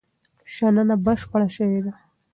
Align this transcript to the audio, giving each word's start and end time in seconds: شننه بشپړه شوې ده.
شننه 0.53 0.95
بشپړه 1.05 1.47
شوې 1.55 1.79
ده. 1.85 1.93